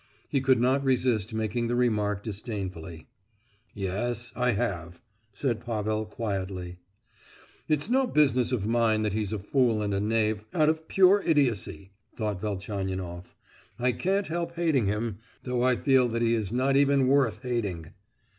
[0.27, 3.05] He could not resist making the remark disdainfully.
[3.75, 4.99] "Yes, I have,"
[5.31, 6.79] said Pavel, quietly.
[7.67, 11.21] "It's no business of mine that he's a fool and a knave, out of pure
[11.23, 13.35] idiocy!" thought Velchaninoff.
[13.77, 17.93] "I can't help hating him, though I feel that he is not even worth hating."